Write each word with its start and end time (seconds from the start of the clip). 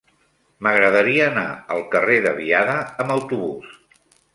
M'agradaria 0.67 1.27
anar 1.33 1.45
al 1.77 1.85
carrer 1.95 2.19
de 2.27 2.35
Biada 2.43 2.79
amb 3.07 3.19
autobús. 3.21 3.75